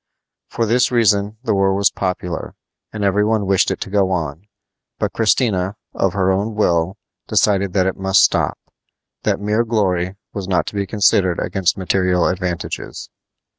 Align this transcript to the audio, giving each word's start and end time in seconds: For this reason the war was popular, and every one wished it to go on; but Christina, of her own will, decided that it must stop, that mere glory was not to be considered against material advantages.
For 0.49 0.65
this 0.65 0.91
reason 0.91 1.37
the 1.43 1.53
war 1.53 1.75
was 1.75 1.91
popular, 1.91 2.55
and 2.91 3.03
every 3.03 3.23
one 3.23 3.45
wished 3.45 3.69
it 3.69 3.79
to 3.81 3.89
go 3.91 4.09
on; 4.09 4.47
but 4.97 5.13
Christina, 5.13 5.75
of 5.93 6.13
her 6.13 6.31
own 6.31 6.55
will, 6.55 6.97
decided 7.27 7.73
that 7.73 7.85
it 7.85 7.97
must 7.99 8.23
stop, 8.23 8.57
that 9.21 9.39
mere 9.39 9.63
glory 9.63 10.15
was 10.33 10.47
not 10.47 10.65
to 10.65 10.73
be 10.73 10.87
considered 10.87 11.37
against 11.39 11.77
material 11.77 12.25
advantages. 12.25 13.11